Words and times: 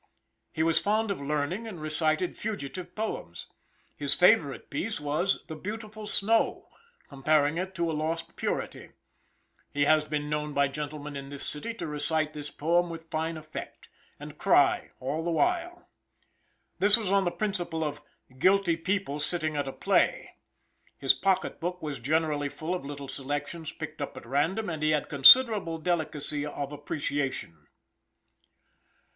He 0.51 0.63
was 0.63 0.79
fond 0.79 1.11
of 1.11 1.21
learning 1.21 1.67
and 1.67 1.79
reciting 1.79 2.33
fugitive 2.33 2.95
poems. 2.95 3.45
His 3.95 4.15
favorite 4.15 4.71
piece 4.71 4.99
was 4.99 5.43
"The 5.45 5.55
Beautiful 5.55 6.07
Snow" 6.07 6.65
comparing 7.07 7.59
it 7.59 7.75
to 7.75 7.91
a 7.91 7.93
lost 7.93 8.35
purity. 8.35 8.93
He 9.69 9.85
has 9.85 10.05
been 10.05 10.27
known 10.27 10.53
by 10.53 10.69
gentlemen 10.69 11.15
in 11.15 11.29
this 11.29 11.45
city 11.45 11.75
to 11.75 11.85
recite 11.85 12.33
this 12.33 12.49
poem 12.49 12.89
with 12.89 13.11
fine 13.11 13.37
effect, 13.37 13.89
and 14.19 14.39
cry 14.39 14.89
all 14.99 15.23
the 15.23 15.29
while. 15.29 15.87
This 16.79 16.97
was 16.97 17.11
on 17.11 17.23
the 17.23 17.29
principle 17.29 17.83
of 17.83 18.01
"guilty 18.39 18.77
people 18.77 19.19
sitting 19.19 19.55
at 19.55 19.67
a 19.67 19.71
play." 19.71 20.33
His 20.97 21.13
pocket 21.13 21.59
book 21.59 21.79
was 21.83 21.99
generally 21.99 22.49
full 22.49 22.73
of 22.73 22.83
little 22.83 23.07
selections 23.07 23.71
picked 23.71 24.01
up 24.01 24.17
at 24.17 24.25
random, 24.25 24.67
and 24.67 24.81
he 24.81 24.89
had 24.93 25.09
considerable 25.09 25.77
delicacy 25.77 26.43
of 26.43 26.71
appreciation. 26.71 27.67